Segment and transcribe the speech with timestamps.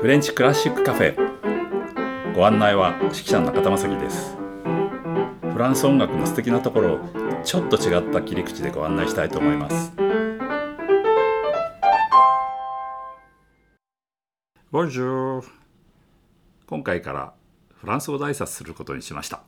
[0.00, 2.32] フレンチクラシックカフェ。
[2.32, 4.36] ご案内は指揮者の中田正樹です。
[5.52, 6.98] フランス音楽の素敵なところを
[7.42, 9.92] ちょっと違った切り口でご案内したいと思います。
[14.70, 15.48] ボンジュー
[16.68, 17.34] 今回から
[17.74, 19.42] フランス語で挨拶することにしました、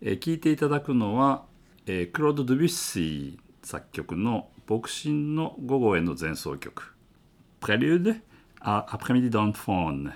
[0.00, 1.44] えー、聞いていただくのは、
[1.84, 6.96] えー、クロード・ドゥビュッシー作曲の牧師の午後への前奏曲
[7.60, 8.29] 「プレリューデ・
[8.60, 10.12] ア・アプレミディ・ドン・フォーン」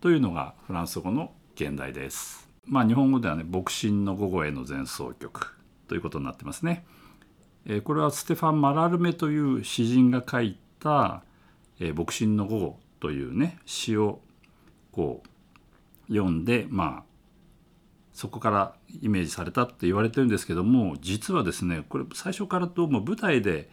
[0.00, 2.48] というのがフランス語の現代です。
[2.64, 5.56] まあ日本語ではね「牧師の午後への前奏曲」
[5.86, 6.84] ということになってますね。
[7.64, 11.22] えー、これはステファン・マラルメという詩人が書いた
[11.78, 14.20] 「えー、牧師の午後」というね詩を
[14.90, 15.22] こ
[16.08, 17.08] う読んでまあ
[18.12, 23.70] そこからイメージされたって言われてるんですけども実はですねこれ最初からどうも舞台で、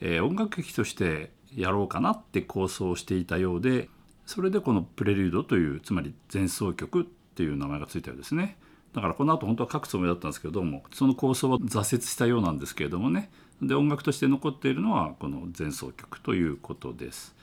[0.00, 3.88] えー、音楽劇としてやろうかなって構想していたようで
[4.26, 8.58] それでこの「プレリュード」というつまり前奏曲っていう名前がついたようですね。
[8.92, 17.36] だからこの後本当は書くつもりだったんですけどもその構想は挫折したようなんですけれどもねで音楽として残っているのはこの前奏曲ということです。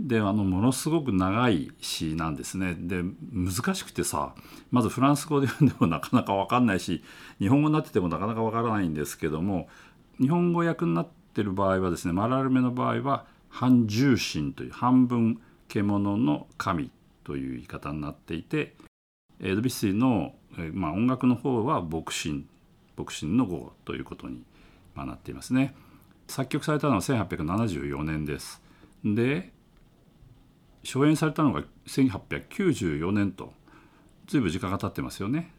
[0.00, 3.02] であのものすごく長い詩なんですねで
[3.32, 4.32] 難しくてさ
[4.70, 7.02] まずフランス語で読んでもなかなか分かんないし
[7.40, 9.68] 日本語になっててもなかなか分からないんですけども
[10.20, 16.90] 日本語訳になってる場合はですねマラルメの場合は半重心という半分獣の神
[17.24, 18.74] という言い方になっていて
[19.40, 20.34] ドビュッシーの、
[20.72, 22.46] まあ、音楽の方は牧神
[22.96, 24.42] 牧神の語ということに
[24.96, 25.74] なっていますね。
[26.26, 28.60] 作曲されたのは1874年です。
[29.04, 29.52] で
[30.84, 33.52] 初演されたのが1894年と
[34.26, 35.52] 随分時間が経ってますよね。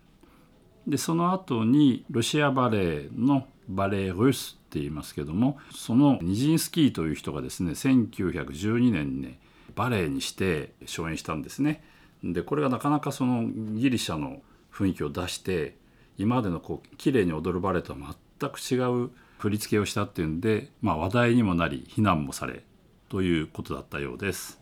[0.85, 9.39] でその後にロシアバレエのバレエ・ルスって言いますけどもそのニジンスキーという人がですね1912年にね
[9.75, 11.83] バレエにして初演したんですね。
[12.23, 14.41] でこれがなかなかそのギリシャの
[14.71, 15.77] 雰囲気を出して
[16.17, 18.75] 今までのこう綺麗に踊るバレエとは全く違
[19.05, 22.63] う振り付けをしたっていうんで、まあ、話題にもなり非難もされ
[23.07, 24.59] ということだったようです。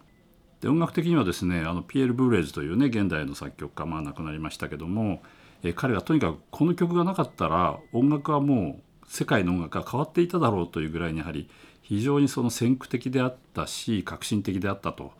[0.61, 5.21] で音楽的にはですねあのピエール・ブーレーズというね現代の作曲家まあ亡くなりましたけども
[5.63, 11.49] え彼がとにかくこの曲がなかったら音楽はもう世界の音楽が変わっていただろうというぐらいにやはり
[11.81, 15.13] 非常にその先駆的であったし革新的であったと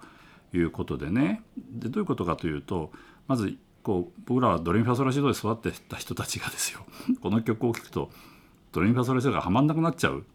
[0.54, 1.42] いうことでね。
[1.72, 2.92] でどういうことかというと
[3.28, 6.82] まずこう僕らはドレミファソラシドで育ってた人たちがですよ。
[7.22, 8.12] この曲を聴くと
[8.74, 10.26] ドレミファソラシドがはまんなくなっちゃう。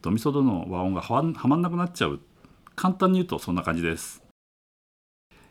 [0.00, 2.20] ドミソドの和音がはまんなくなっちゃう。
[2.74, 4.22] 簡単に言うとそんな感じです。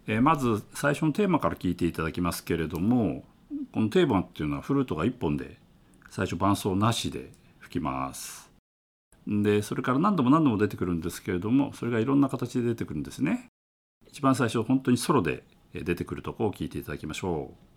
[0.07, 3.23] え、まず最初のテーマから聞いていただきますけれども
[3.71, 5.57] このテーマっていうのはフルートが1本で
[6.09, 7.31] 最初伴奏なしで
[7.71, 8.51] 吹きます。
[9.25, 13.47] でそれから何度も何度も出てくるんですけれどもそれがいろんな形で出てくるんですね。
[14.07, 15.43] 一番最初本当にソロで
[15.73, 17.70] 出てくるとこを聞いていただきましょう。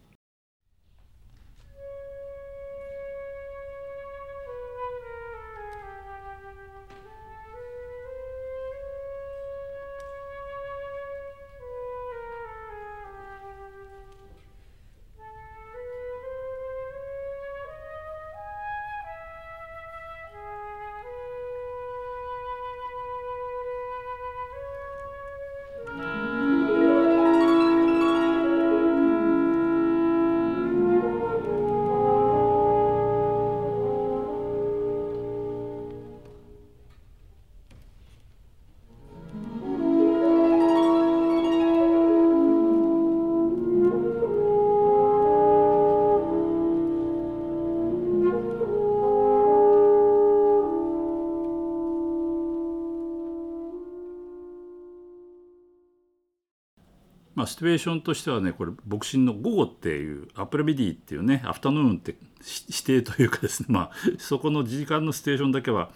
[57.44, 65.90] まあ、シチュエーションとしてはねこれ牧師の午後っていうアプレビディっていうねアフタヌーンって指定というかですねまあそこの時間のステーションだけは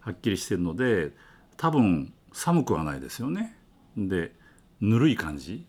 [0.00, 1.12] はっきりしてるので
[1.58, 3.54] 多分寒くはないですよね。
[3.98, 4.32] で
[4.80, 5.66] ぬるい感じ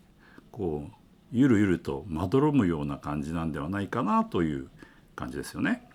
[0.50, 0.92] こう
[1.32, 4.68] ゆるゆるとまどろむような感じなんではないかなという
[5.16, 5.86] 感じですよね。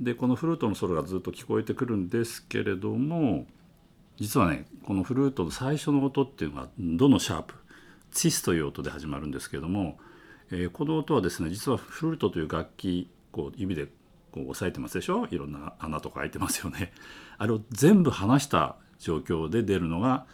[0.00, 3.46] でこのフルートのソロがずっと聞こえてくるんですけれども
[4.18, 7.54] 実はねこのフルートの最初の音っていうのはどのシャープ
[8.12, 9.98] チスという音で始まるんですけれども、
[10.50, 13.86] えー、この音はですね実はフルートという楽器こう指で
[14.32, 15.26] こう押さえてますでしょ？
[15.30, 16.92] いろんな穴とか開いてますよね。
[17.38, 20.26] あれを全部離した状況で出るのが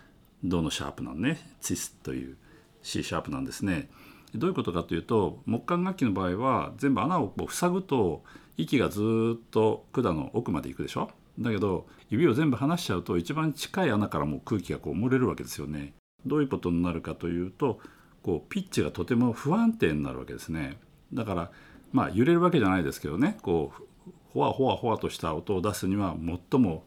[0.43, 2.37] ドのシャープなんねチスという
[2.83, 3.91] C シャープなんですね。
[4.35, 8.25] どういうことかというと木管楽器の場合は全部穴をこう塞ぐと
[8.57, 11.11] 息がずっと管の奥まで行くでしょ？
[11.39, 15.95] だけど指を全部離しちゃうと一番近い穴からも空気がこう漏れるわけですよね。
[16.27, 17.81] どういうことになるかというと
[18.23, 20.79] こうピッチがとても不安定になるわけですね。
[21.13, 21.51] だから
[21.93, 26.17] まあ揺れるわけじゃないですけどねこうほわほわほわとした音を出すには
[26.51, 26.85] 最も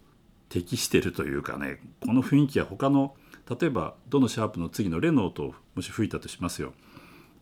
[0.50, 3.16] 適してるというかねこの雰囲気は他の
[3.50, 6.74] 例えばどのシャープの次のレの音をもし吹いたとしますよ。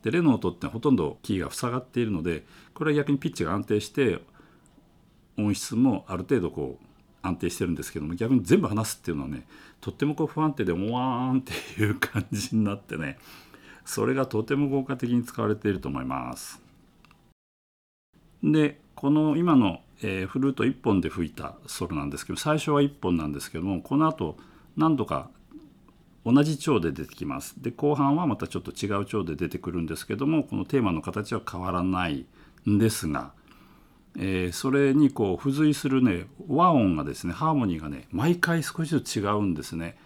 [0.04, 2.46] でレの音ってほとんどキーが塞がっているので
[2.76, 4.20] これは逆にピッチが安定して
[5.38, 6.86] 音質もある程度こう
[7.28, 9.46] 安定してるんですけども逆に全部離すっていうのはね
[9.82, 13.18] とってもこう不安定でおわーんっていう感じになってね
[13.86, 16.60] それがとても効果的に使われていると思います。
[18.44, 24.38] でこの今の、えー、フルート1本で吹いたソロなんですけど最初は1本なんですけどもこの後
[24.78, 25.30] 何度か
[26.26, 27.62] 同じ調で出てきます。
[27.62, 32.26] で後半はまたちょっと違う調で出てくるんですけどもこのテーマの形は変わらない
[32.68, 33.32] んですが、
[34.18, 39.98] えー、それにこう付随するね和音がですねハーモニーがね毎回少しずつ違うんですね。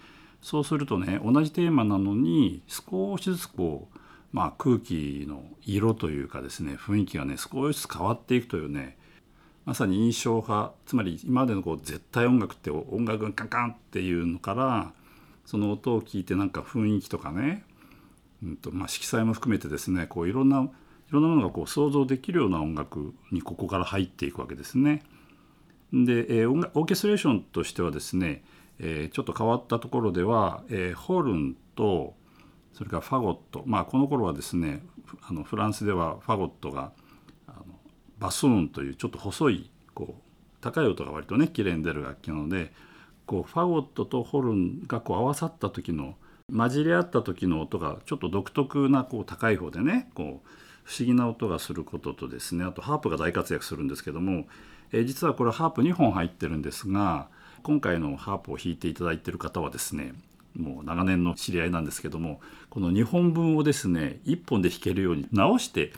[0.42, 4.00] そうするとね同じテーマなのに少しずつこう
[4.32, 8.98] まあ、空気の色というかですね雰囲気がね少しずつ変わっていくというね
[9.66, 14.92] まさに印象派つまり今までのこう絶対音楽って音楽がカンカンっていうのから
[15.46, 17.64] その音を聞いてなんか雰囲気とかね、
[18.44, 20.70] うんとまあ、色彩も含めてですねこういろんな
[21.12, 25.04] ろんなものがこう想像できるような音楽にここから入っていくわけですね。
[25.92, 28.44] で、えー、オーケストレーションとしてはですね、
[28.80, 32.14] えー、ちょっと変わったところでは、えー、ホルンと
[32.74, 34.82] それからファゴットまあこの頃はですね
[35.28, 36.92] あのフランスではファゴットが
[37.48, 37.66] あの
[38.20, 40.22] バスーンというちょっと細いこう
[40.62, 42.72] 高い音が割とね綺麗に出る楽器なので
[43.26, 46.16] こうファゴットとホルンがこう合わさった時の
[46.56, 50.50] 混じり合った時の音がちょっと独特なこう高い方でねこう
[50.90, 54.48] 不思議な音がすることとですねあとハープが大活躍するんですけども、
[54.92, 57.28] えー、実はこれハープ2本入ってるんですが
[57.62, 60.14] 今回のハープを弾いていただいてる方はですね
[60.56, 62.42] もう長年の知り合いなんですけども
[62.72, 65.94] この2本分をですね1本で弾けるように直して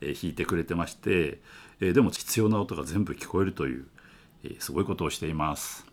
[0.00, 1.38] 弾いてくれてまして
[1.80, 3.86] えでも必要な音が全部聞こえるという
[4.42, 5.86] えすごいことをしています。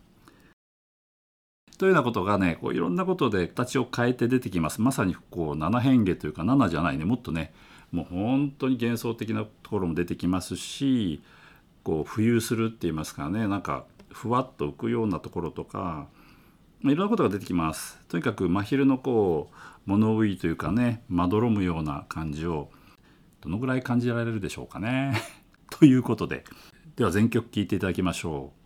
[1.78, 7.54] というようなことがねこういろんなことで形を変えて出てきますまさにこう7変化というか7じゃないねもっとね
[7.92, 11.20] もう本当に幻想的なところも出てきますし
[11.82, 16.06] こう浮遊するって言いますかねなんかふわっと浮くようなところとか
[16.82, 17.98] まあいろんなことが出てきます。
[18.08, 22.70] とにかく真昼のこう物憂いというかねまどろむような感じを
[23.42, 25.14] どのぐらい感じられるでしょうかね。
[25.70, 26.44] ということで
[26.96, 28.59] では全曲聴いていただきましょう。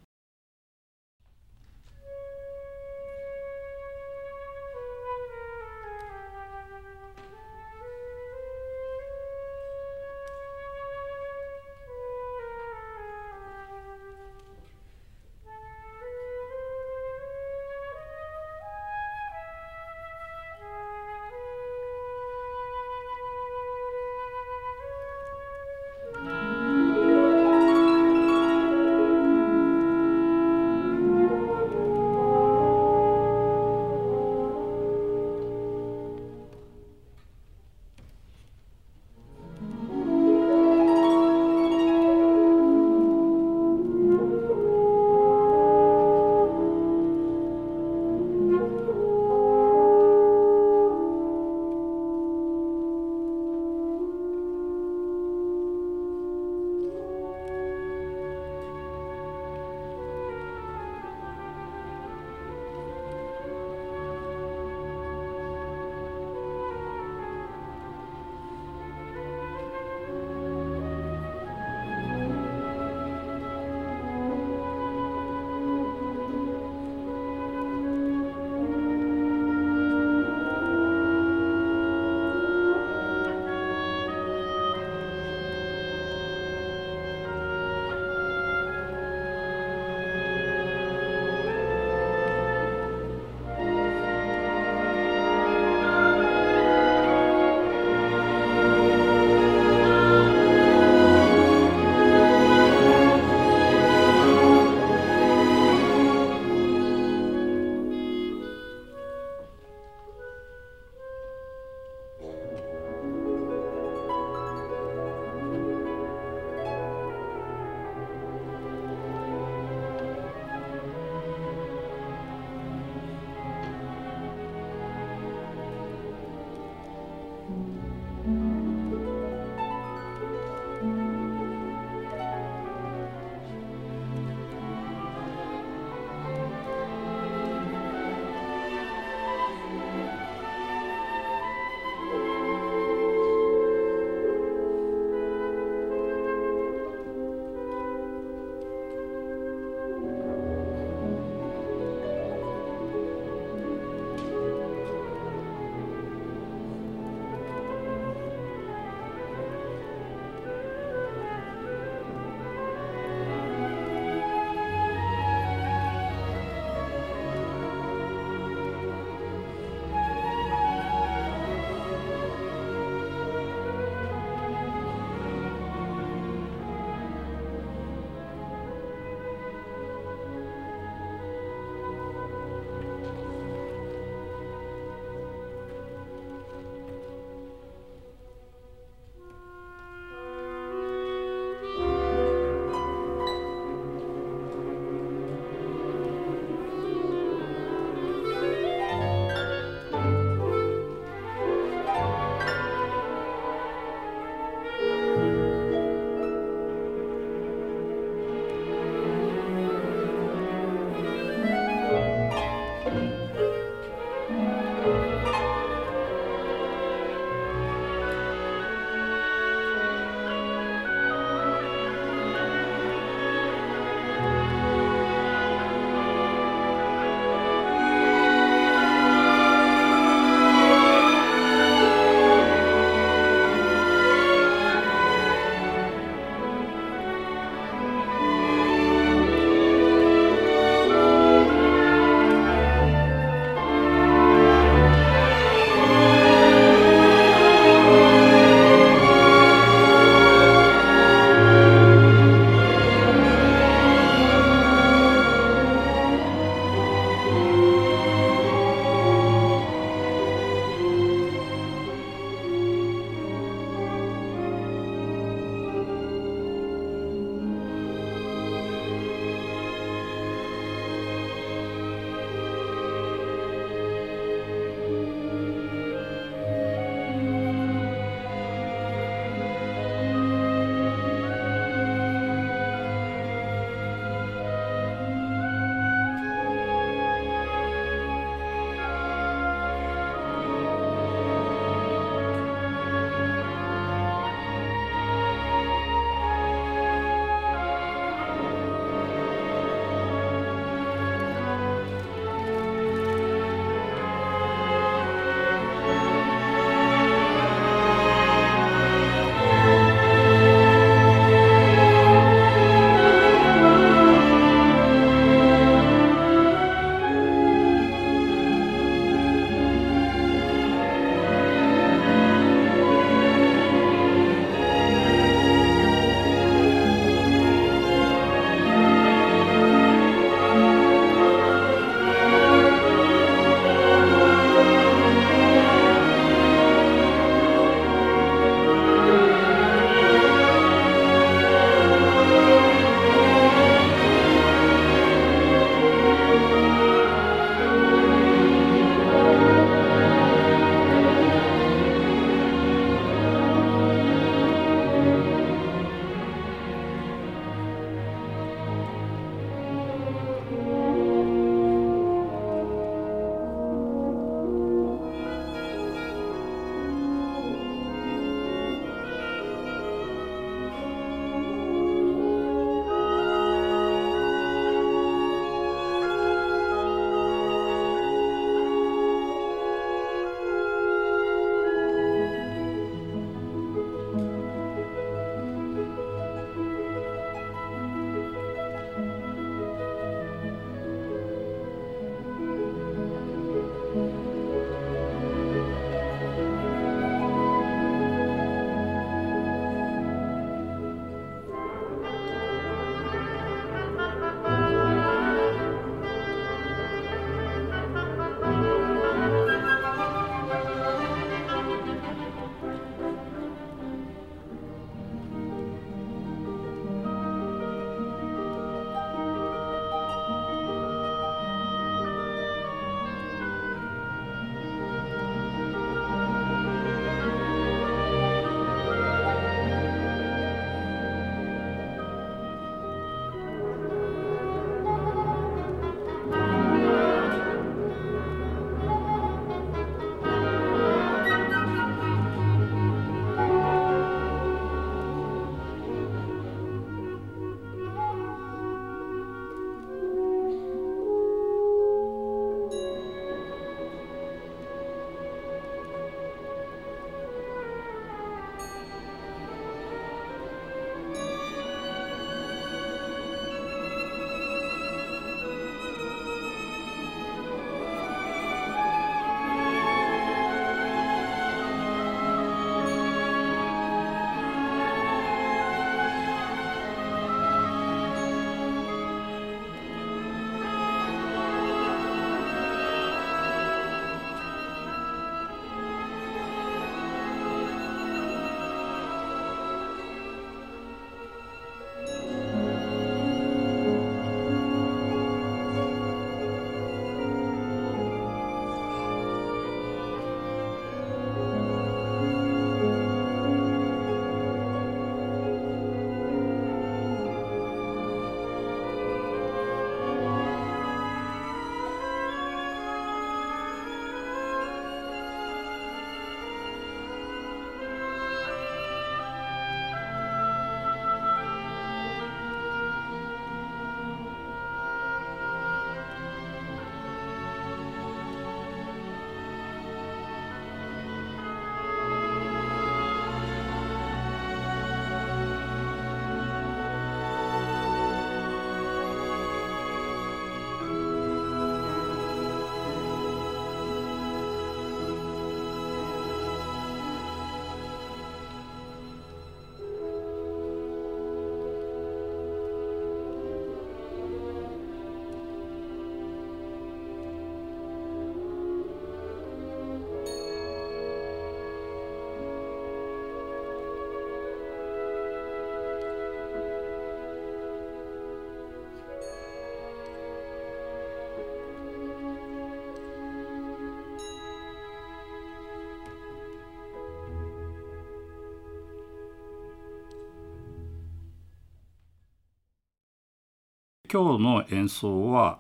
[584.15, 585.59] 今日の演奏は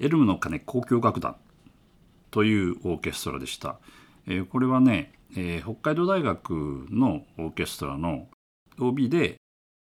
[0.00, 1.36] エルムの鐘交響楽団
[2.32, 3.78] というオーケストラでした。
[4.26, 8.26] え、これはね、え、北海道大学のオーケストラの
[8.80, 9.36] OB で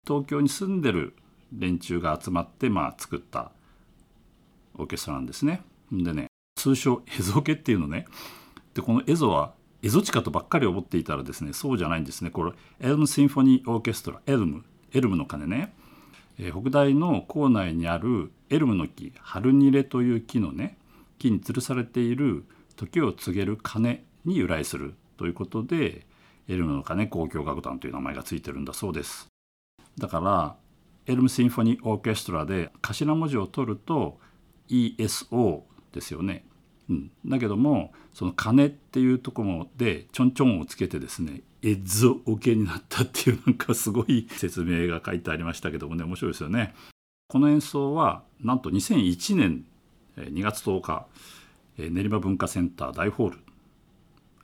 [0.07, 1.17] 東京に住んでる
[1.53, 3.51] 連中が集まって、まあ、作った
[4.79, 5.63] オーケストラなんですね。
[5.91, 8.07] でね通称エゾケっていうのね
[8.75, 9.53] でこのエゾは
[9.83, 15.75] エゾチカとばっかり思っていたらですねそうじゃないんですねこれエルム・シンフォニー・オーケストラエルムエルムの鐘ね、
[16.45, 20.77] え、北大の校内にあるエルムの木ハルニレという木のね
[21.19, 26.05] 木に吊るされている時を告げる鐘に由来するということで
[26.49, 29.29] エルムの鐘交響楽団という名前がついてるんだそうです。
[29.99, 30.57] だから
[31.07, 34.19] エルム・シンフォニー・オーケストラで頭文字を取ると
[34.69, 36.45] ESO ですよね。
[36.91, 46.75] うん、だけどもその鐘っていうところでちょんちょんをつけてですねエッゾオケになったっていうなんかすごい説明が書いてありましたけどもね面白いですよね。
[47.29, 49.65] この演奏はなんと2001年
[50.17, 51.07] 2月10日
[51.79, 53.39] 練馬文化センター大ホール。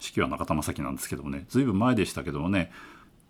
[0.01, 1.45] 式は中田正樹なんですけどもね。
[1.49, 2.71] 随分前でしたけどもね。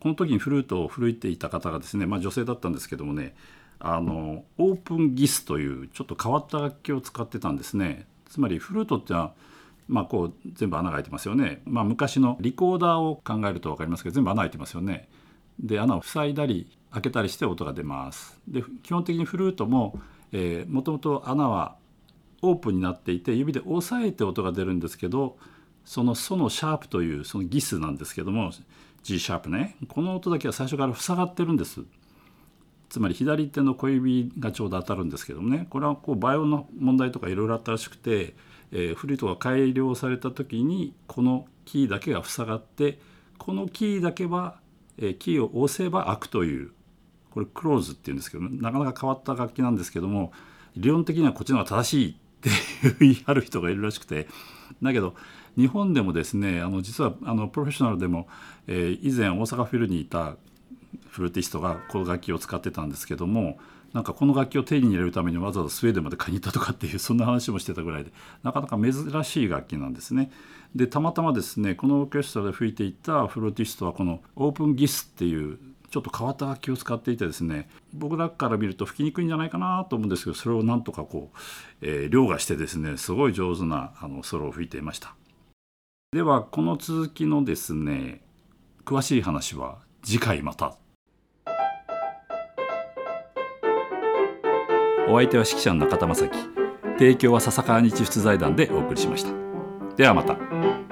[0.00, 3.34] この時にフルートを吹いていた方がですね、まあ、女性だったんですけどもね。
[3.80, 8.06] あのオープンギスというちょっと変わった楽器を使ってたんですね。
[8.28, 9.32] つまりフルートってのは
[9.88, 15.08] まあこう全部穴が開いてますよね、まあ、昔のリコーダーを考えると分かりますけど全部穴開いてますよね。
[15.58, 18.38] で穴を塞いだり開けたりして音が出ます。
[18.46, 19.98] で基本的にフルートも
[20.68, 21.76] もともと穴は
[22.42, 25.36] オープンになっていて指で押さえて音が出るんですけど
[25.84, 28.52] そのソのシャープというそのギスなんですけども
[29.02, 29.76] G シャープね。
[29.88, 31.82] この音だけは最初から塞がってるんです。
[32.88, 35.66] つまり左手の小指がちょうど当たるんですけどもね。
[35.70, 38.34] これはこうバイオの問題とかいろいろあったらしくて、
[38.72, 42.98] えー、フリートが改良された時にこのキーだけが塞がって
[43.38, 44.58] このキーだけは、
[44.98, 46.72] えー、キーを押せば開くという
[47.30, 50.32] これクローズっていうんですけど、なかなか変わった楽器なんですけども
[50.76, 52.50] 理論的にはこっちの方が正しいって
[53.00, 54.28] 言い張る人がいるらしくて
[54.82, 55.14] だけど
[55.56, 58.28] 日本でもですねあの実はあのプロフェッショナルでも、
[58.66, 60.36] えー、以前大阪フィルにいた
[61.08, 63.58] フルーティストがこの楽器を使ってたんですけども
[63.92, 68.92] なんかこの楽器を手に入れるためにわざわざスウェーデンまで買いに行ったとかっていう そんな話もしてたぐらいでなかなか珍
[69.24, 70.30] しい楽器なんですね。
[70.74, 75.58] でたまたまですねこのオーケストラで吹いていたフルーティストはこのオープンギスっていう
[75.90, 81.38] ちょっと変わった楽器を使っていてですね僕らから見ると吹きにくいんじゃないかなと思うんですけどそれをなんとかこう、
[81.80, 85.14] えー、凌駕してですねすごい上手なあのソロを吹いていました
[86.12, 88.20] ではこの続きのですね
[88.84, 90.76] 詳しい話は次回また
[95.10, 96.38] お相手は指揮者の中田正樹
[96.98, 99.32] 提供は笹川日出財団でお送りしました
[99.96, 100.87] ではまた。